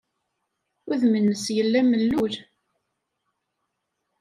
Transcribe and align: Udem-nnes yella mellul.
Udem-nnes 0.91 1.45
yella 1.55 1.81
mellul. 1.89 2.33